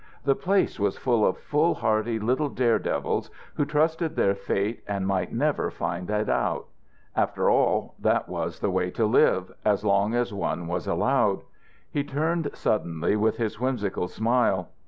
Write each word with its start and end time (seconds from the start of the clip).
The 0.23 0.33
place 0.33 0.79
was 0.79 0.97
full 0.97 1.23
of 1.23 1.37
foolhardy 1.37 2.17
little 2.17 2.49
dare 2.49 2.79
devils 2.79 3.29
who 3.53 3.65
trusted 3.65 4.15
their 4.15 4.33
fate 4.33 4.81
and 4.87 5.05
might 5.05 5.31
never 5.31 5.69
find 5.69 6.09
it 6.09 6.27
out. 6.27 6.65
After 7.15 7.51
all, 7.51 7.93
that 7.99 8.27
was 8.27 8.61
the 8.61 8.71
way 8.71 8.89
to 8.89 9.05
live 9.05 9.51
as 9.63 9.85
long 9.85 10.15
as 10.15 10.33
one 10.33 10.65
was 10.65 10.87
allowed. 10.87 11.43
He 11.91 12.03
turned 12.03 12.49
suddenly 12.55 13.15
with 13.15 13.37
his 13.37 13.59
whimsical 13.59 14.07
smile. 14.07 14.69